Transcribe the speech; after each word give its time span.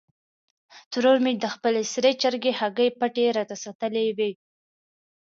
ترور 0.91 1.17
مې 1.23 1.31
د 1.43 1.45
خپلې 1.55 1.81
سرې 1.93 2.11
چرګې 2.21 2.51
هګۍ 2.59 2.89
پټې 2.99 3.25
راته 3.37 3.55
ساتلې 3.63 4.05
وې. 4.17 4.31